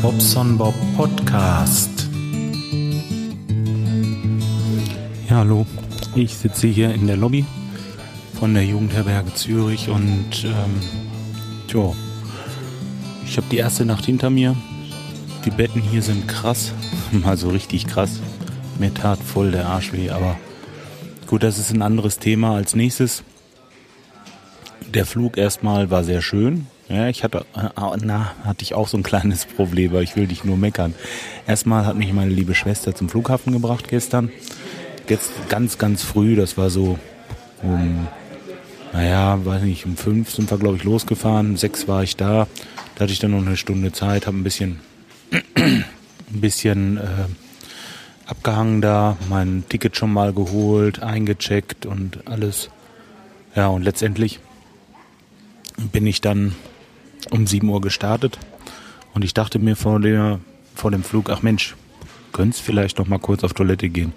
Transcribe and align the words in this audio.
Bobson 0.00 0.56
Bob 0.56 0.74
Podcast. 0.96 2.08
Ja, 5.28 5.36
hallo. 5.36 5.66
Ich 6.14 6.36
sitze 6.36 6.68
hier 6.68 6.94
in 6.94 7.06
der 7.06 7.16
Lobby 7.16 7.44
von 8.38 8.54
der 8.54 8.64
Jugendherberge 8.64 9.34
Zürich 9.34 9.88
und 9.88 10.44
ähm, 10.44 10.80
tja, 11.68 11.92
ich 13.26 13.36
habe 13.36 13.46
die 13.50 13.58
erste 13.58 13.84
Nacht 13.84 14.06
hinter 14.06 14.30
mir. 14.30 14.56
Die 15.44 15.50
Betten 15.50 15.82
hier 15.82 16.02
sind 16.02 16.26
krass, 16.28 16.72
mal 17.12 17.36
so 17.36 17.50
richtig 17.50 17.86
krass. 17.86 18.20
Mir 18.78 18.94
tat 18.94 19.18
voll 19.18 19.50
der 19.50 19.66
Arsch 19.66 19.92
weh, 19.92 20.10
aber 20.10 20.38
gut, 21.26 21.42
das 21.42 21.58
ist 21.58 21.72
ein 21.72 21.82
anderes 21.82 22.18
Thema 22.18 22.54
als 22.54 22.74
nächstes. 22.74 23.24
Der 24.94 25.06
Flug 25.06 25.36
erstmal 25.36 25.90
war 25.90 26.04
sehr 26.04 26.22
schön. 26.22 26.66
Ja, 26.92 27.08
ich 27.08 27.24
hatte, 27.24 27.46
äh, 27.56 27.96
na, 28.02 28.34
hatte 28.44 28.62
ich 28.62 28.74
auch 28.74 28.86
so 28.86 28.98
ein 28.98 29.02
kleines 29.02 29.46
Problem, 29.46 29.92
aber 29.92 30.02
ich 30.02 30.14
will 30.14 30.26
dich 30.26 30.44
nur 30.44 30.58
meckern. 30.58 30.94
Erstmal 31.46 31.86
hat 31.86 31.96
mich 31.96 32.12
meine 32.12 32.30
liebe 32.30 32.54
Schwester 32.54 32.94
zum 32.94 33.08
Flughafen 33.08 33.54
gebracht 33.54 33.88
gestern. 33.88 34.30
Jetzt 35.08 35.30
ganz, 35.48 35.78
ganz 35.78 36.02
früh, 36.02 36.36
das 36.36 36.58
war 36.58 36.68
so 36.68 36.98
um, 37.62 38.08
naja, 38.92 39.42
weiß 39.42 39.62
nicht, 39.62 39.86
um 39.86 39.96
fünf 39.96 40.32
sind 40.32 40.50
wir, 40.50 40.58
glaube 40.58 40.76
ich, 40.76 40.84
losgefahren. 40.84 41.52
Um 41.52 41.56
sechs 41.56 41.88
war 41.88 42.02
ich 42.02 42.16
da. 42.16 42.46
Da 42.94 43.04
hatte 43.04 43.12
ich 43.14 43.20
dann 43.20 43.30
noch 43.30 43.38
eine 43.38 43.56
Stunde 43.56 43.92
Zeit, 43.92 44.26
habe 44.26 44.36
ein 44.36 44.44
bisschen, 44.44 44.80
ein 45.56 45.84
bisschen 46.30 46.98
äh, 46.98 47.24
abgehangen 48.26 48.82
da, 48.82 49.16
mein 49.30 49.64
Ticket 49.66 49.96
schon 49.96 50.12
mal 50.12 50.34
geholt, 50.34 51.02
eingecheckt 51.02 51.86
und 51.86 52.26
alles. 52.26 52.68
Ja, 53.56 53.68
und 53.68 53.82
letztendlich 53.82 54.40
bin 55.90 56.06
ich 56.06 56.20
dann 56.20 56.54
um 57.30 57.46
7 57.46 57.68
Uhr 57.68 57.80
gestartet 57.80 58.38
und 59.14 59.24
ich 59.24 59.34
dachte 59.34 59.58
mir 59.58 59.76
vor, 59.76 60.00
der, 60.00 60.40
vor 60.74 60.90
dem 60.90 61.02
Flug, 61.02 61.30
ach 61.30 61.42
Mensch, 61.42 61.74
könntest 62.32 62.62
vielleicht 62.62 62.98
noch 62.98 63.06
mal 63.06 63.18
kurz 63.18 63.44
auf 63.44 63.52
Toilette 63.52 63.88
gehen. 63.88 64.12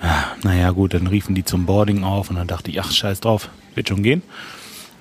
Ah, 0.00 0.24
naja 0.42 0.70
gut, 0.70 0.94
dann 0.94 1.06
riefen 1.06 1.34
die 1.34 1.44
zum 1.44 1.66
Boarding 1.66 2.04
auf 2.04 2.30
und 2.30 2.36
dann 2.36 2.46
dachte 2.46 2.70
ich, 2.70 2.80
ach 2.80 2.90
scheiß 2.90 3.20
drauf, 3.20 3.48
wird 3.74 3.88
schon 3.88 4.02
gehen. 4.02 4.22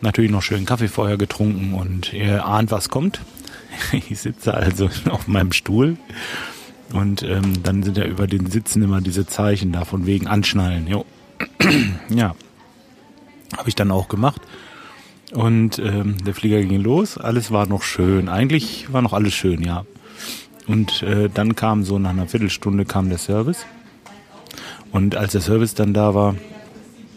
Natürlich 0.01 0.31
noch 0.31 0.41
schön 0.41 0.65
Kaffee 0.65 0.87
vorher 0.87 1.17
getrunken 1.17 1.73
und 1.73 2.13
ihr 2.13 2.45
ahnt, 2.45 2.71
was 2.71 2.89
kommt. 2.89 3.21
Ich 3.91 4.19
sitze 4.19 4.55
also 4.55 4.89
auf 5.09 5.27
meinem 5.27 5.51
Stuhl 5.51 5.97
und 6.93 7.21
ähm, 7.21 7.61
dann 7.61 7.83
sind 7.83 7.97
ja 7.97 8.05
über 8.05 8.25
den 8.25 8.49
Sitzen 8.49 8.81
immer 8.81 9.01
diese 9.01 9.27
Zeichen 9.27 9.71
da 9.71 9.85
von 9.85 10.05
wegen 10.05 10.25
Anschnallen. 10.27 10.87
Jo. 10.87 11.05
ja, 12.09 12.35
habe 13.55 13.69
ich 13.69 13.75
dann 13.75 13.91
auch 13.91 14.07
gemacht. 14.07 14.41
Und 15.33 15.79
ähm, 15.79 16.15
der 16.25 16.33
Flieger 16.33 16.61
ging 16.61 16.81
los, 16.81 17.17
alles 17.17 17.51
war 17.51 17.67
noch 17.67 17.83
schön. 17.83 18.29
Eigentlich 18.29 18.91
war 18.93 19.01
noch 19.01 19.13
alles 19.13 19.33
schön, 19.33 19.61
ja. 19.61 19.85
Und 20.67 21.03
äh, 21.03 21.29
dann 21.33 21.55
kam 21.55 21.83
so 21.83 21.99
nach 21.99 22.11
einer 22.11 22.27
Viertelstunde 22.27 22.85
kam 22.85 23.09
der 23.09 23.17
Service. 23.17 23.65
Und 24.91 25.15
als 25.15 25.33
der 25.33 25.41
Service 25.41 25.73
dann 25.75 25.93
da 25.93 26.15
war, 26.15 26.35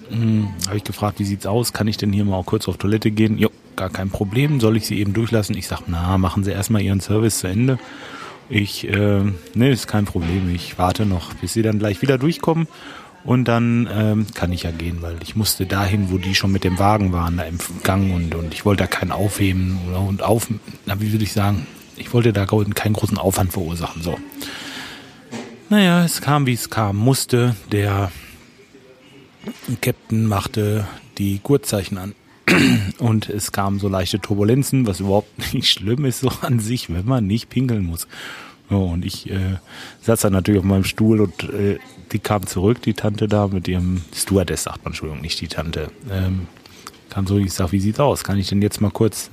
hm, 0.09 0.49
habe 0.67 0.77
ich 0.77 0.85
gefragt, 0.85 1.19
wie 1.21 1.25
sieht's 1.25 1.47
aus? 1.47 1.73
Kann 1.73 1.87
ich 1.89 1.97
denn 1.97 2.13
hier 2.13 2.25
mal 2.25 2.43
kurz 2.45 2.69
auf 2.69 2.77
Toilette 2.77 3.11
gehen? 3.11 3.39
Jo, 3.39 3.51
gar 3.77 3.91
kein 3.91 4.11
Problem. 4.11 4.61
Soll 4.61 4.77
ich 4.77 4.87
sie 4.87 4.99
eben 4.99 5.13
durchlassen? 5.13 5.57
Ich 5.57 5.69
sag, 5.69 5.83
na, 5.87 6.19
machen 6.19 6.45
Sie 6.45 6.51
erstmal 6.51 6.83
Ihren 6.83 7.01
Service 7.01 7.39
zu 7.41 7.47
Ende. 7.47 7.79
Ich, 8.49 8.89
äh, 8.89 9.23
ne, 9.55 9.71
ist 9.71 9.87
kein 9.87 10.05
Problem. 10.05 10.53
Ich 10.53 10.79
warte 10.79 11.07
noch, 11.07 11.35
bis 11.35 11.53
Sie 11.53 11.63
dann 11.63 11.79
gleich 11.79 12.03
wieder 12.03 12.19
durchkommen. 12.19 12.67
Und 13.25 13.47
dann 13.47 13.89
ähm, 13.93 14.27
kann 14.35 14.53
ich 14.53 14.63
ja 14.63 14.71
gehen, 14.71 15.03
weil 15.03 15.17
ich 15.23 15.37
musste 15.37 15.67
dahin, 15.67 16.11
wo 16.11 16.19
die 16.19 16.35
schon 16.35 16.53
mit 16.53 16.65
dem 16.65 16.79
Wagen 16.79 17.13
waren, 17.13 17.37
da 17.37 17.45
im 17.45 17.59
Gang 17.83 18.15
und, 18.15 18.35
und 18.35 18.55
ich 18.55 18.65
wollte 18.65 18.85
da 18.85 18.87
keinen 18.87 19.13
aufheben 19.13 19.79
und 20.09 20.23
auf, 20.23 20.49
na, 20.87 21.01
wie 21.01 21.13
würde 21.13 21.25
ich 21.25 21.33
sagen, 21.33 21.67
ich 21.97 22.15
wollte 22.15 22.33
da 22.33 22.47
keinen 22.47 22.95
großen 22.95 23.19
Aufwand 23.19 23.53
verursachen. 23.53 24.03
So. 24.03 24.19
Naja, 25.69 26.05
es 26.05 26.23
kam, 26.23 26.47
wie 26.47 26.55
es 26.55 26.71
kam, 26.71 26.97
musste. 26.97 27.55
Der 27.71 28.11
Captain 29.81 30.27
machte 30.27 30.87
die 31.19 31.41
Gurtzeichen 31.43 31.99
an. 31.99 32.15
Und 32.99 33.29
es 33.29 33.53
kamen 33.53 33.79
so 33.79 33.89
leichte 33.89 34.19
Turbulenzen, 34.19 34.87
was 34.87 35.01
überhaupt 35.01 35.31
nicht 35.55 35.71
schlimm 35.71 36.05
ist, 36.05 36.21
so 36.21 36.33
an 36.41 36.59
sich, 36.59 36.93
wenn 36.93 37.07
man 37.07 37.27
nicht 37.27 37.51
pinkeln 37.51 37.85
muss. 37.85 38.09
Ja, 38.71 38.77
und 38.77 39.05
ich 39.05 39.29
äh, 39.31 39.57
saß 40.03 40.21
dann 40.21 40.33
natürlich 40.33 40.61
auf 40.61 40.65
meinem 40.65 40.85
Stuhl 40.85 41.21
und 41.21 41.43
äh, 41.45 41.79
die 42.13 42.19
kam 42.19 42.47
zurück, 42.47 42.83
die 42.83 42.95
Tante 42.95 43.29
da 43.29 43.49
mit 43.49 43.69
ihrem 43.69 44.03
Stewardess, 44.15 44.65
sagt 44.65 44.85
man, 44.85 44.93
Entschuldigung, 44.93 45.21
nicht 45.21 45.41
die 45.41 45.49
Tante. 45.49 45.91
Ähm, 46.11 46.47
kam 47.09 47.27
so, 47.27 47.37
ich 47.39 47.53
sag, 47.53 47.73
wie 47.73 47.81
sieht's 47.81 48.01
aus? 48.01 48.25
Kann 48.25 48.39
ich 48.39 48.49
denn 48.49 48.63
jetzt 48.63 48.81
mal 48.81 48.91
kurz? 48.91 49.31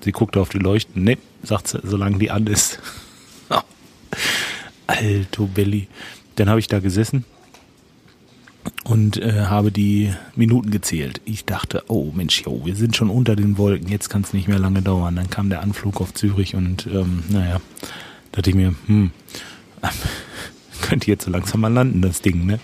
Sie 0.00 0.12
guckte 0.12 0.40
auf 0.40 0.50
die 0.50 0.58
Leuchten. 0.58 1.02
Nee, 1.02 1.18
sagt 1.42 1.68
sie, 1.68 1.80
solange 1.82 2.18
die 2.18 2.30
an 2.30 2.46
ist. 2.46 2.78
Alto 4.86 5.46
Belly. 5.46 5.88
Dann 6.36 6.48
habe 6.48 6.60
ich 6.60 6.68
da 6.68 6.78
gesessen 6.78 7.24
und 8.84 9.16
äh, 9.16 9.46
habe 9.46 9.72
die 9.72 10.12
Minuten 10.34 10.70
gezählt. 10.70 11.20
Ich 11.24 11.44
dachte, 11.44 11.84
oh 11.88 12.12
Mensch, 12.14 12.42
jo, 12.42 12.62
wir 12.64 12.76
sind 12.76 12.94
schon 12.96 13.10
unter 13.10 13.34
den 13.34 13.58
Wolken, 13.58 13.88
jetzt 13.88 14.10
kann 14.10 14.22
es 14.22 14.32
nicht 14.32 14.48
mehr 14.48 14.58
lange 14.58 14.82
dauern. 14.82 15.16
Dann 15.16 15.30
kam 15.30 15.50
der 15.50 15.60
Anflug 15.60 16.00
auf 16.00 16.14
Zürich 16.14 16.54
und 16.54 16.86
ähm, 16.86 17.24
naja, 17.28 17.60
dachte 18.36 18.50
ich 18.50 18.56
mir, 18.56 18.74
hm, 18.86 19.10
könnte 20.82 21.10
jetzt 21.10 21.24
so 21.24 21.30
langsam 21.30 21.62
mal 21.62 21.72
landen, 21.72 22.02
das 22.02 22.20
Ding, 22.20 22.46
ne? 22.46 22.60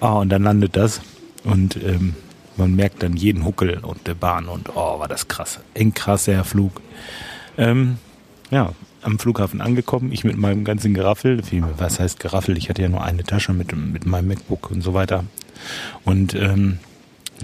Ah, 0.00 0.14
und 0.14 0.28
dann 0.28 0.44
landet 0.44 0.76
das 0.76 1.00
und 1.44 1.76
ähm, 1.76 2.14
man 2.56 2.74
merkt 2.74 3.02
dann 3.02 3.16
jeden 3.16 3.44
Huckel 3.44 3.78
und 3.78 4.06
der 4.06 4.14
Bahn 4.14 4.46
und 4.46 4.70
oh, 4.74 4.98
war 4.98 5.08
das 5.08 5.28
krass. 5.28 5.60
Eng 5.74 5.92
krasser 5.92 6.44
Flug. 6.44 6.80
Ähm, 7.58 7.98
ja, 8.50 8.72
am 9.02 9.18
Flughafen 9.18 9.60
angekommen, 9.60 10.12
ich 10.12 10.24
mit 10.24 10.36
meinem 10.36 10.64
ganzen 10.64 10.94
Geraffel, 10.94 11.42
was 11.78 12.00
heißt 12.00 12.20
Geraffel? 12.20 12.56
Ich 12.56 12.68
hatte 12.68 12.82
ja 12.82 12.88
nur 12.88 13.04
eine 13.04 13.24
Tasche 13.24 13.52
mit, 13.52 13.74
mit 13.74 14.06
meinem 14.06 14.28
MacBook 14.28 14.70
und 14.70 14.82
so 14.82 14.94
weiter. 14.94 15.24
Und 16.04 16.34
ähm, 16.34 16.78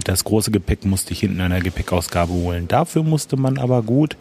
das 0.03 0.23
große 0.23 0.51
Gepäck 0.51 0.85
musste 0.85 1.13
ich 1.13 1.19
hinten 1.19 1.39
in 1.39 1.49
der 1.49 1.61
Gepäckausgabe 1.61 2.33
holen. 2.33 2.67
Dafür 2.67 3.03
musste 3.03 3.37
man 3.37 3.57
aber 3.57 3.81
gut, 3.83 4.17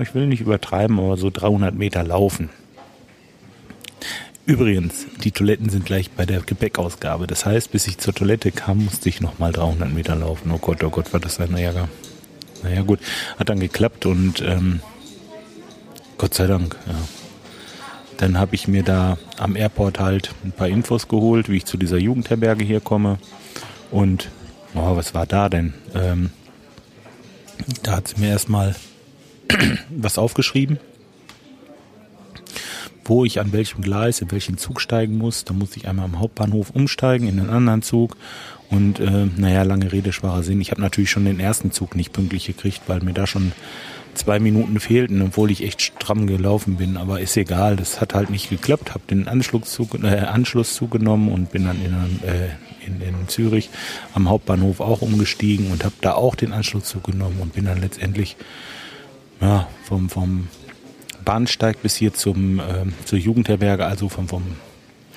ich 0.00 0.14
will 0.14 0.26
nicht 0.26 0.40
übertreiben, 0.40 0.98
aber 0.98 1.16
so 1.16 1.30
300 1.30 1.74
Meter 1.74 2.02
laufen. 2.02 2.50
Übrigens, 4.46 5.06
die 5.22 5.30
Toiletten 5.30 5.68
sind 5.68 5.84
gleich 5.84 6.10
bei 6.10 6.26
der 6.26 6.40
Gepäckausgabe. 6.40 7.26
Das 7.26 7.46
heißt, 7.46 7.70
bis 7.70 7.86
ich 7.86 7.98
zur 7.98 8.14
Toilette 8.14 8.50
kam, 8.50 8.84
musste 8.84 9.08
ich 9.08 9.20
nochmal 9.20 9.52
300 9.52 9.92
Meter 9.92 10.16
laufen. 10.16 10.50
Oh 10.50 10.58
Gott, 10.58 10.82
oh 10.82 10.90
Gott, 10.90 11.12
war 11.12 11.20
das 11.20 11.38
ein 11.40 11.56
Ärger. 11.56 11.88
Naja 12.62 12.82
gut, 12.82 13.00
hat 13.38 13.48
dann 13.48 13.60
geklappt 13.60 14.06
und 14.06 14.42
ähm, 14.42 14.80
Gott 16.18 16.34
sei 16.34 16.46
Dank, 16.46 16.76
ja. 16.86 16.94
Dann 18.18 18.38
habe 18.38 18.54
ich 18.54 18.68
mir 18.68 18.82
da 18.82 19.16
am 19.38 19.56
Airport 19.56 19.98
halt 19.98 20.34
ein 20.44 20.52
paar 20.52 20.68
Infos 20.68 21.08
geholt, 21.08 21.48
wie 21.48 21.56
ich 21.56 21.64
zu 21.64 21.78
dieser 21.78 21.96
Jugendherberge 21.96 22.64
hier 22.64 22.80
komme. 22.80 23.18
Und, 23.90 24.28
oh, 24.74 24.94
was 24.96 25.14
war 25.14 25.24
da 25.24 25.48
denn? 25.48 25.72
Ähm, 25.94 26.30
da 27.82 27.92
hat 27.92 28.08
sie 28.08 28.20
mir 28.20 28.28
erstmal 28.28 28.74
was 29.90 30.18
aufgeschrieben 30.18 30.78
wo 33.10 33.24
ich 33.24 33.40
an 33.40 33.52
welchem 33.52 33.82
Gleis, 33.82 34.20
in 34.20 34.30
welchen 34.30 34.56
Zug 34.56 34.80
steigen 34.80 35.18
muss. 35.18 35.44
Da 35.44 35.52
muss 35.52 35.76
ich 35.76 35.88
einmal 35.88 36.04
am 36.04 36.20
Hauptbahnhof 36.20 36.70
umsteigen 36.70 37.28
in 37.28 37.40
einen 37.40 37.50
anderen 37.50 37.82
Zug. 37.82 38.16
Und 38.70 39.00
äh, 39.00 39.26
naja, 39.36 39.64
lange 39.64 39.90
Rede, 39.90 40.12
schwacher 40.12 40.44
Sinn. 40.44 40.60
Ich 40.60 40.70
habe 40.70 40.80
natürlich 40.80 41.10
schon 41.10 41.24
den 41.24 41.40
ersten 41.40 41.72
Zug 41.72 41.96
nicht 41.96 42.12
pünktlich 42.12 42.46
gekriegt, 42.46 42.82
weil 42.86 43.00
mir 43.00 43.12
da 43.12 43.26
schon 43.26 43.50
zwei 44.14 44.38
Minuten 44.38 44.78
fehlten, 44.78 45.22
obwohl 45.22 45.50
ich 45.50 45.64
echt 45.64 45.82
stramm 45.82 46.28
gelaufen 46.28 46.76
bin. 46.76 46.96
Aber 46.96 47.20
ist 47.20 47.36
egal, 47.36 47.74
das 47.74 48.00
hat 48.00 48.14
halt 48.14 48.30
nicht 48.30 48.48
geklappt. 48.48 48.90
Habe 48.90 49.02
den 49.10 49.26
Anschlusszug, 49.26 50.02
äh, 50.04 50.18
Anschlusszug 50.18 50.92
genommen 50.92 51.32
und 51.32 51.50
bin 51.50 51.64
dann 51.64 51.84
in, 51.84 52.28
äh, 52.28 52.50
in, 52.86 53.00
in 53.00 53.28
Zürich 53.28 53.70
am 54.14 54.28
Hauptbahnhof 54.28 54.78
auch 54.78 55.02
umgestiegen 55.02 55.72
und 55.72 55.84
habe 55.84 55.94
da 56.00 56.12
auch 56.14 56.36
den 56.36 56.52
Anschlusszug 56.52 57.02
genommen 57.02 57.38
und 57.40 57.54
bin 57.54 57.64
dann 57.64 57.80
letztendlich 57.80 58.36
ja, 59.40 59.68
vom, 59.84 60.08
vom 60.08 60.48
Bahnsteig 61.24 61.82
bis 61.82 61.96
hier 61.96 62.14
zum, 62.14 62.60
äh, 62.60 62.86
zur 63.04 63.18
Jugendherberge, 63.18 63.86
also 63.86 64.08
vom, 64.08 64.28
vom 64.28 64.42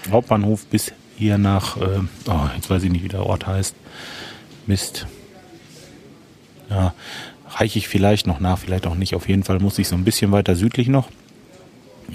Hauptbahnhof 0.10 0.66
bis 0.68 0.94
hier 1.18 1.38
nach, 1.38 1.78
äh, 1.78 2.00
oh, 2.28 2.50
jetzt 2.56 2.70
weiß 2.70 2.84
ich 2.84 2.92
nicht, 2.92 3.04
wie 3.04 3.10
der 3.10 3.26
Ort 3.26 3.48
heißt. 3.48 3.76
Mist. 4.66 5.08
Ja, 6.70 6.94
reiche 7.50 7.80
ich 7.80 7.88
vielleicht 7.88 8.28
noch 8.28 8.40
nach, 8.40 8.58
vielleicht 8.60 8.88
auch 8.88 8.96
nicht. 8.96 9.16
Auf 9.16 9.28
jeden 9.28 9.44
Fall 9.44 9.60
muss 9.60 9.78
ich 9.78 9.88
so 9.88 9.96
ein 9.96 10.04
bisschen 10.04 10.32
weiter 10.32 10.56
südlich 10.56 10.88
noch. 10.88 11.10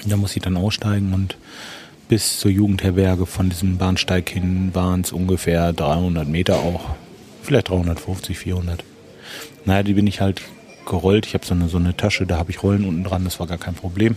Da 0.05 0.17
muss 0.17 0.37
ich 0.37 0.43
dann 0.43 0.57
aussteigen 0.57 1.13
und 1.13 1.37
bis 2.09 2.39
zur 2.39 2.51
Jugendherberge 2.51 3.27
von 3.27 3.51
diesem 3.51 3.77
Bahnsteig 3.77 4.31
hin 4.31 4.71
waren 4.75 5.03
es 5.03 5.13
ungefähr 5.13 5.73
300 5.73 6.27
Meter 6.27 6.57
auch. 6.57 6.97
Vielleicht 7.43 7.69
350, 7.69 8.39
400. 8.39 8.83
Naja, 9.65 9.83
die 9.83 9.95
bin 9.95 10.07
ich 10.07 10.21
halt 10.21 10.43
gerollt. 10.89 11.27
Ich 11.27 11.35
habe 11.35 11.47
so 11.47 11.55
eine, 11.55 11.69
so 11.69 11.79
eine 11.79 11.97
Tasche, 11.97 12.27
da 12.27 12.39
habe 12.39 12.51
ich 12.51 12.63
Rollen 12.63 12.85
unten 12.85 13.05
dran, 13.05 13.25
das 13.25 13.39
war 13.41 13.47
gar 13.47 13.59
kein 13.59 13.75
Problem. 13.75 14.17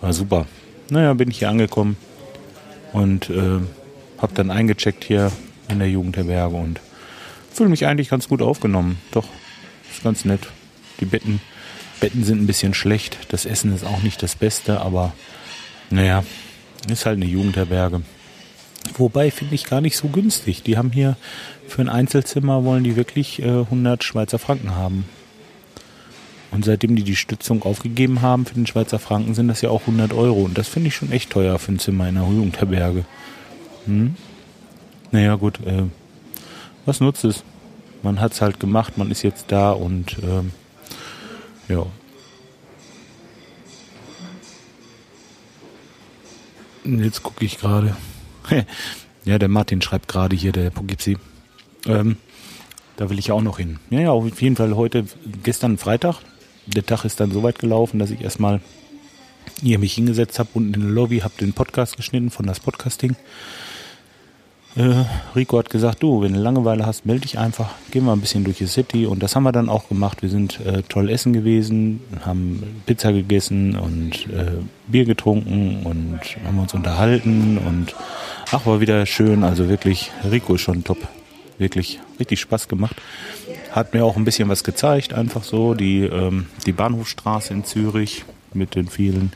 War 0.00 0.12
super. 0.12 0.46
Naja, 0.90 1.14
bin 1.14 1.30
ich 1.30 1.38
hier 1.38 1.50
angekommen 1.50 1.96
und 2.92 3.30
äh, 3.30 3.60
habe 4.18 4.34
dann 4.34 4.50
eingecheckt 4.50 5.04
hier 5.04 5.32
in 5.68 5.78
der 5.78 5.90
Jugendherberge 5.90 6.56
und 6.56 6.80
fühle 7.52 7.70
mich 7.70 7.86
eigentlich 7.86 8.08
ganz 8.08 8.28
gut 8.28 8.42
aufgenommen. 8.42 8.98
Doch, 9.12 9.26
ist 9.90 10.02
ganz 10.02 10.24
nett. 10.24 10.48
Die 11.00 11.06
Betten 11.06 11.40
Betten 12.00 12.24
sind 12.24 12.42
ein 12.42 12.46
bisschen 12.46 12.74
schlecht. 12.74 13.18
Das 13.28 13.46
Essen 13.46 13.74
ist 13.74 13.84
auch 13.84 14.02
nicht 14.02 14.22
das 14.22 14.36
Beste, 14.36 14.80
aber 14.80 15.12
naja, 15.90 16.24
ist 16.90 17.06
halt 17.06 17.16
eine 17.16 17.26
Jugendherberge. 17.26 18.02
Wobei 18.96 19.30
finde 19.30 19.54
ich 19.54 19.64
gar 19.64 19.80
nicht 19.80 19.96
so 19.96 20.08
günstig. 20.08 20.62
Die 20.62 20.76
haben 20.76 20.92
hier 20.92 21.16
für 21.66 21.82
ein 21.82 21.88
Einzelzimmer 21.88 22.64
wollen 22.64 22.84
die 22.84 22.96
wirklich 22.96 23.42
äh, 23.42 23.48
100 23.48 24.04
Schweizer 24.04 24.38
Franken 24.38 24.76
haben. 24.76 25.06
Und 26.50 26.64
seitdem 26.64 26.96
die 26.96 27.02
die 27.02 27.16
Stützung 27.16 27.62
aufgegeben 27.64 28.22
haben 28.22 28.46
für 28.46 28.54
den 28.54 28.66
Schweizer 28.66 28.98
Franken, 28.98 29.34
sind 29.34 29.48
das 29.48 29.60
ja 29.60 29.70
auch 29.70 29.82
100 29.82 30.12
Euro. 30.12 30.42
Und 30.42 30.56
das 30.56 30.68
finde 30.68 30.88
ich 30.88 30.94
schon 30.94 31.12
echt 31.12 31.30
teuer 31.30 31.58
für 31.58 31.72
ein 31.72 31.78
Zimmer 31.78 32.08
in 32.08 32.16
einer 32.16 32.28
Jugendherberge. 32.28 33.04
Hm? 33.86 34.14
Naja, 35.10 35.34
gut. 35.34 35.58
Äh, 35.66 35.84
was 36.84 37.00
nutzt 37.00 37.24
es? 37.24 37.42
Man 38.02 38.20
hat 38.20 38.32
es 38.32 38.40
halt 38.40 38.60
gemacht, 38.60 38.98
man 38.98 39.10
ist 39.10 39.22
jetzt 39.22 39.46
da 39.48 39.72
und 39.72 40.16
ähm, 40.22 40.52
ja. 41.68 41.84
Jetzt 46.84 47.22
gucke 47.24 47.44
ich 47.44 47.58
gerade. 47.58 47.96
ja, 49.24 49.38
der 49.38 49.48
Martin 49.48 49.82
schreibt 49.82 50.06
gerade 50.06 50.36
hier, 50.36 50.52
der 50.52 50.70
Poughkeepsie. 50.70 51.18
Ähm, 51.86 52.16
da 52.96 53.10
will 53.10 53.18
ich 53.18 53.28
ja 53.28 53.34
auch 53.34 53.42
noch 53.42 53.58
hin. 53.58 53.78
Ja, 53.90 54.00
ja, 54.00 54.10
auf 54.10 54.40
jeden 54.40 54.56
Fall 54.56 54.76
heute, 54.76 55.04
gestern 55.42 55.78
Freitag. 55.78 56.20
Der 56.66 56.84
Tag 56.84 57.04
ist 57.04 57.20
dann 57.20 57.30
so 57.30 57.42
weit 57.42 57.58
gelaufen, 57.58 57.98
dass 57.98 58.10
ich 58.10 58.20
erstmal 58.20 58.60
hier 59.62 59.78
mich 59.78 59.94
hingesetzt 59.94 60.38
habe 60.38 60.50
unten 60.54 60.74
in 60.74 60.80
der 60.80 60.90
Lobby, 60.90 61.20
habe 61.20 61.34
den 61.40 61.52
Podcast 61.52 61.96
geschnitten 61.96 62.30
von 62.30 62.46
das 62.46 62.60
Podcasting. 62.60 63.16
Äh, 64.76 65.04
Rico 65.34 65.58
hat 65.58 65.70
gesagt, 65.70 66.02
du, 66.02 66.20
wenn 66.20 66.34
du 66.34 66.40
Langeweile 66.40 66.84
hast, 66.84 67.06
melde 67.06 67.22
dich 67.22 67.38
einfach, 67.38 67.70
gehen 67.90 68.04
wir 68.04 68.12
ein 68.12 68.20
bisschen 68.20 68.44
durch 68.44 68.58
die 68.58 68.66
City 68.66 69.06
und 69.06 69.22
das 69.22 69.34
haben 69.34 69.44
wir 69.44 69.52
dann 69.52 69.70
auch 69.70 69.88
gemacht. 69.88 70.20
Wir 70.20 70.28
sind 70.28 70.60
äh, 70.60 70.82
toll 70.82 71.08
essen 71.08 71.32
gewesen, 71.32 72.00
haben 72.26 72.82
Pizza 72.84 73.12
gegessen 73.12 73.76
und 73.76 74.26
äh, 74.26 74.58
Bier 74.86 75.06
getrunken 75.06 75.80
und 75.84 76.20
haben 76.44 76.58
uns 76.58 76.74
unterhalten 76.74 77.56
und 77.56 77.94
ach, 78.50 78.66
war 78.66 78.80
wieder 78.80 79.06
schön, 79.06 79.44
also 79.44 79.70
wirklich, 79.70 80.10
Rico 80.30 80.56
ist 80.56 80.62
schon 80.62 80.84
top. 80.84 80.98
Wirklich 81.58 82.00
richtig 82.20 82.40
Spaß 82.40 82.68
gemacht. 82.68 82.96
Hat 83.76 83.92
mir 83.92 84.06
auch 84.06 84.16
ein 84.16 84.24
bisschen 84.24 84.48
was 84.48 84.64
gezeigt, 84.64 85.12
einfach 85.12 85.44
so, 85.44 85.74
die, 85.74 86.00
ähm, 86.00 86.46
die 86.64 86.72
Bahnhofstraße 86.72 87.52
in 87.52 87.62
Zürich 87.62 88.24
mit 88.54 88.74
den 88.74 88.88
vielen 88.88 89.32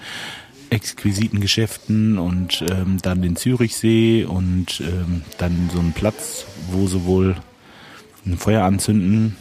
exquisiten 0.71 1.41
Geschäften 1.41 2.19
und 2.19 2.65
ähm, 2.71 2.97
dann 3.03 3.21
den 3.21 3.37
Zürichsee 3.37 4.25
und 4.25 4.81
ähm, 4.81 5.25
dann 5.37 5.69
so 5.71 5.79
einen 5.79 5.93
Platz, 5.93 6.47
wo 6.71 6.87
sie 6.87 7.05
wohl 7.05 7.37
ein 8.25 8.39
Feuer 8.39 8.65
anzünden 8.65 9.37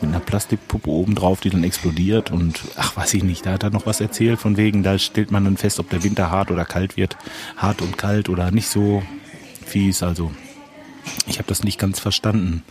mit 0.00 0.10
einer 0.10 0.20
Plastikpuppe 0.20 0.88
oben 0.88 1.16
drauf, 1.16 1.40
die 1.40 1.50
dann 1.50 1.64
explodiert 1.64 2.30
und 2.30 2.60
ach, 2.76 2.96
weiß 2.96 3.14
ich 3.14 3.24
nicht, 3.24 3.46
da 3.46 3.54
hat 3.54 3.64
er 3.64 3.70
noch 3.70 3.86
was 3.86 4.00
erzählt 4.00 4.38
von 4.38 4.56
wegen, 4.56 4.84
da 4.84 5.00
stellt 5.00 5.32
man 5.32 5.44
dann 5.44 5.56
fest, 5.56 5.80
ob 5.80 5.90
der 5.90 6.04
Winter 6.04 6.30
hart 6.30 6.52
oder 6.52 6.64
kalt 6.64 6.96
wird, 6.96 7.16
hart 7.56 7.82
und 7.82 7.98
kalt 7.98 8.28
oder 8.28 8.52
nicht 8.52 8.68
so 8.68 9.02
fies, 9.66 10.04
also 10.04 10.30
ich 11.26 11.38
habe 11.38 11.48
das 11.48 11.64
nicht 11.64 11.80
ganz 11.80 11.98
verstanden. 11.98 12.62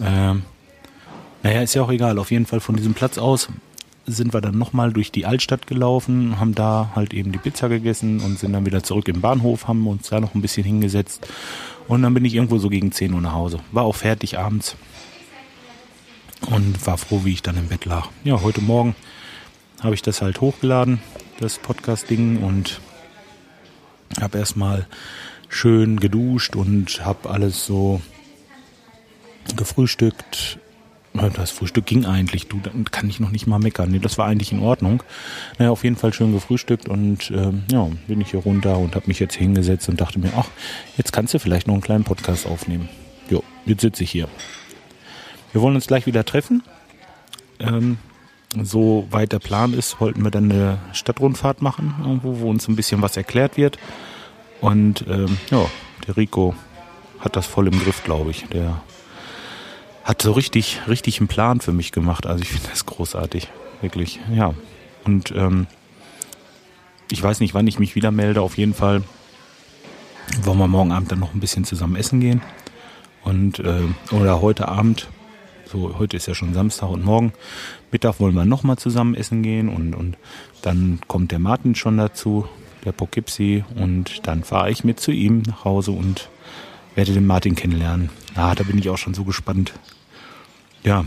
Ähm, 0.00 0.44
naja, 1.42 1.62
ist 1.62 1.74
ja 1.74 1.82
auch 1.82 1.90
egal, 1.90 2.18
auf 2.18 2.30
jeden 2.30 2.46
Fall 2.46 2.60
von 2.60 2.76
diesem 2.76 2.94
Platz 2.94 3.18
aus 3.18 3.48
sind 4.06 4.34
wir 4.34 4.40
dann 4.40 4.58
nochmal 4.58 4.92
durch 4.92 5.12
die 5.12 5.26
Altstadt 5.26 5.66
gelaufen, 5.66 6.40
haben 6.40 6.54
da 6.54 6.90
halt 6.94 7.14
eben 7.14 7.32
die 7.32 7.38
Pizza 7.38 7.68
gegessen 7.68 8.20
und 8.20 8.38
sind 8.38 8.52
dann 8.52 8.66
wieder 8.66 8.82
zurück 8.82 9.08
im 9.08 9.20
Bahnhof, 9.20 9.68
haben 9.68 9.86
uns 9.86 10.08
da 10.08 10.20
noch 10.20 10.34
ein 10.34 10.42
bisschen 10.42 10.64
hingesetzt. 10.64 11.26
Und 11.88 12.02
dann 12.02 12.14
bin 12.14 12.24
ich 12.24 12.34
irgendwo 12.34 12.58
so 12.58 12.68
gegen 12.68 12.92
10 12.92 13.12
Uhr 13.12 13.20
nach 13.20 13.32
Hause. 13.32 13.60
War 13.70 13.84
auch 13.84 13.96
fertig 13.96 14.38
abends. 14.38 14.76
Und 16.50 16.84
war 16.86 16.98
froh, 16.98 17.20
wie 17.24 17.32
ich 17.32 17.42
dann 17.42 17.56
im 17.56 17.68
Bett 17.68 17.84
lag. 17.84 18.08
Ja, 18.24 18.42
heute 18.42 18.60
Morgen 18.60 18.96
habe 19.80 19.94
ich 19.94 20.02
das 20.02 20.22
halt 20.22 20.40
hochgeladen, 20.40 21.00
das 21.38 21.58
Podcast-Ding, 21.58 22.42
und 22.42 22.80
habe 24.20 24.38
erstmal 24.38 24.86
schön 25.48 26.00
geduscht 26.00 26.56
und 26.56 27.04
habe 27.04 27.30
alles 27.30 27.64
so 27.64 28.00
gefrühstückt, 29.56 30.58
das 31.14 31.50
Frühstück 31.50 31.86
ging 31.86 32.06
eigentlich, 32.06 32.48
du, 32.48 32.58
dann 32.62 32.84
kann 32.90 33.08
ich 33.08 33.20
noch 33.20 33.30
nicht 33.30 33.46
mal 33.46 33.58
meckern. 33.58 33.90
Nee, 33.90 33.98
das 33.98 34.18
war 34.18 34.26
eigentlich 34.26 34.52
in 34.52 34.60
Ordnung. 34.60 35.02
Naja, 35.58 35.70
auf 35.70 35.84
jeden 35.84 35.96
Fall 35.96 36.12
schön 36.12 36.32
gefrühstückt 36.32 36.88
und 36.88 37.30
ähm, 37.30 37.64
ja, 37.70 37.88
bin 38.06 38.20
ich 38.20 38.30
hier 38.30 38.40
runter 38.40 38.78
und 38.78 38.94
habe 38.94 39.06
mich 39.08 39.20
jetzt 39.20 39.34
hingesetzt 39.34 39.88
und 39.88 40.00
dachte 40.00 40.18
mir, 40.18 40.32
ach, 40.36 40.48
jetzt 40.96 41.12
kannst 41.12 41.34
du 41.34 41.38
vielleicht 41.38 41.66
noch 41.66 41.74
einen 41.74 41.82
kleinen 41.82 42.04
Podcast 42.04 42.46
aufnehmen. 42.46 42.88
Jo, 43.28 43.42
jetzt 43.66 43.82
sitze 43.82 44.04
ich 44.04 44.10
hier. 44.10 44.28
Wir 45.52 45.60
wollen 45.60 45.74
uns 45.74 45.86
gleich 45.86 46.06
wieder 46.06 46.24
treffen. 46.24 46.62
Ähm, 47.60 47.98
so 48.62 49.06
weit 49.10 49.32
der 49.32 49.38
Plan 49.38 49.74
ist, 49.74 50.00
wollten 50.00 50.22
wir 50.22 50.30
dann 50.30 50.50
eine 50.50 50.78
Stadtrundfahrt 50.92 51.62
machen, 51.62 51.94
irgendwo, 52.02 52.40
wo 52.40 52.50
uns 52.50 52.68
ein 52.68 52.76
bisschen 52.76 53.02
was 53.02 53.16
erklärt 53.16 53.56
wird. 53.56 53.78
Und 54.60 55.04
ähm, 55.08 55.38
ja, 55.50 55.66
der 56.06 56.16
Rico 56.16 56.54
hat 57.20 57.36
das 57.36 57.46
voll 57.46 57.68
im 57.68 57.78
Griff, 57.78 58.02
glaube 58.04 58.30
ich. 58.30 58.44
Der 58.48 58.82
hat 60.04 60.22
so 60.22 60.32
richtig, 60.32 60.80
richtig 60.88 61.20
einen 61.20 61.28
Plan 61.28 61.60
für 61.60 61.72
mich 61.72 61.92
gemacht. 61.92 62.26
Also 62.26 62.42
ich 62.42 62.50
finde 62.50 62.68
das 62.70 62.86
großartig, 62.86 63.48
wirklich, 63.80 64.20
ja. 64.34 64.54
Und 65.04 65.32
ähm, 65.32 65.66
ich 67.10 67.22
weiß 67.22 67.40
nicht, 67.40 67.54
wann 67.54 67.66
ich 67.66 67.78
mich 67.78 67.94
wieder 67.94 68.10
melde. 68.10 68.42
Auf 68.42 68.56
jeden 68.56 68.74
Fall 68.74 69.02
wollen 70.42 70.58
wir 70.58 70.68
morgen 70.68 70.92
Abend 70.92 71.12
dann 71.12 71.20
noch 71.20 71.34
ein 71.34 71.40
bisschen 71.40 71.64
zusammen 71.64 71.96
essen 71.96 72.20
gehen. 72.20 72.40
Und 73.22 73.60
äh, 73.60 73.82
oder 74.10 74.40
heute 74.40 74.68
Abend, 74.68 75.08
so 75.66 75.98
heute 75.98 76.16
ist 76.16 76.26
ja 76.26 76.34
schon 76.34 76.54
Samstag 76.54 76.88
und 76.88 77.04
morgen 77.04 77.32
Mittag 77.90 78.18
wollen 78.18 78.34
wir 78.34 78.44
nochmal 78.44 78.78
zusammen 78.78 79.14
essen 79.14 79.42
gehen 79.42 79.68
und, 79.68 79.94
und 79.94 80.16
dann 80.62 81.00
kommt 81.06 81.30
der 81.30 81.38
Martin 81.38 81.74
schon 81.74 81.98
dazu, 81.98 82.46
der 82.84 82.92
Poughkeepsie 82.92 83.64
und 83.76 84.26
dann 84.26 84.42
fahre 84.42 84.70
ich 84.70 84.82
mit 84.82 84.98
zu 84.98 85.12
ihm 85.12 85.42
nach 85.46 85.64
Hause 85.64 85.92
und 85.92 86.28
werde 86.94 87.12
den 87.12 87.26
Martin 87.26 87.54
kennenlernen. 87.54 88.10
Ah, 88.34 88.54
da 88.54 88.64
bin 88.64 88.78
ich 88.78 88.88
auch 88.88 88.98
schon 88.98 89.14
so 89.14 89.24
gespannt. 89.24 89.72
Ja, 90.84 91.04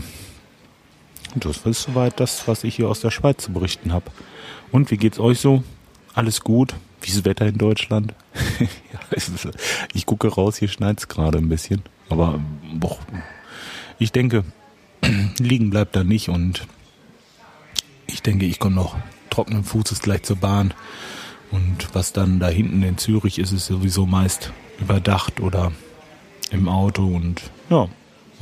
das 1.34 1.58
ist 1.66 1.82
soweit 1.82 2.18
das, 2.18 2.48
was 2.48 2.64
ich 2.64 2.76
hier 2.76 2.88
aus 2.88 3.00
der 3.00 3.10
Schweiz 3.10 3.44
zu 3.44 3.52
berichten 3.52 3.92
habe. 3.92 4.10
Und 4.72 4.90
wie 4.90 4.96
geht's 4.96 5.18
euch 5.18 5.38
so? 5.38 5.62
Alles 6.14 6.40
gut? 6.40 6.74
Wie 7.02 7.08
ist 7.08 7.18
das 7.18 7.24
Wetter 7.24 7.46
in 7.46 7.58
Deutschland? 7.58 8.14
ich 9.92 10.06
gucke 10.06 10.28
raus, 10.28 10.56
hier 10.56 10.68
schneit's 10.68 11.08
gerade 11.08 11.38
ein 11.38 11.48
bisschen. 11.48 11.82
Aber 12.08 12.40
boah, 12.72 12.98
ich 13.98 14.12
denke, 14.12 14.44
liegen 15.38 15.70
bleibt 15.70 15.94
da 15.94 16.04
nicht 16.04 16.28
und 16.28 16.66
ich 18.06 18.22
denke, 18.22 18.46
ich 18.46 18.58
komme 18.58 18.76
noch 18.76 18.96
trockenen 19.30 19.64
Fußes 19.64 20.00
gleich 20.00 20.22
zur 20.22 20.36
Bahn. 20.36 20.72
Und 21.50 21.94
was 21.94 22.12
dann 22.12 22.40
da 22.40 22.48
hinten 22.48 22.82
in 22.82 22.98
Zürich 22.98 23.38
ist, 23.38 23.52
ist 23.52 23.66
sowieso 23.66 24.06
meist 24.06 24.52
überdacht 24.80 25.40
oder 25.40 25.72
im 26.50 26.68
Auto 26.68 27.04
und 27.04 27.42
ja, 27.70 27.88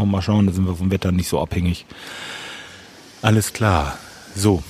mal 0.04 0.22
schauen, 0.22 0.46
da 0.46 0.52
sind 0.52 0.66
wir 0.66 0.74
vom 0.74 0.90
Wetter 0.90 1.12
nicht 1.12 1.28
so 1.28 1.40
abhängig. 1.40 1.86
Alles 3.22 3.52
klar. 3.52 3.98
So, 4.34 4.62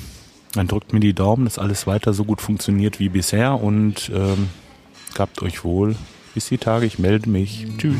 dann 0.52 0.68
drückt 0.68 0.92
mir 0.92 1.00
die 1.00 1.14
Daumen, 1.14 1.44
dass 1.44 1.58
alles 1.58 1.86
weiter 1.86 2.12
so 2.12 2.24
gut 2.24 2.40
funktioniert 2.40 3.00
wie 3.00 3.08
bisher 3.08 3.60
und 3.60 4.10
ähm, 4.14 4.48
gabt 5.14 5.42
euch 5.42 5.64
wohl. 5.64 5.96
Bis 6.34 6.48
die 6.48 6.58
Tage, 6.58 6.86
ich 6.86 6.98
melde 6.98 7.28
mich. 7.28 7.66
Tschüss. 7.78 7.96